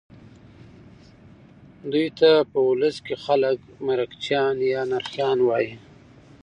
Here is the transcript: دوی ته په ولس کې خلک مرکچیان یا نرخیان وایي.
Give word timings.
دوی 1.91 2.07
ته 2.19 2.29
په 2.51 2.59
ولس 2.69 2.95
کې 3.05 3.15
خلک 3.25 3.57
مرکچیان 3.87 4.55
یا 4.73 4.81
نرخیان 4.91 5.37
وایي. 5.43 5.71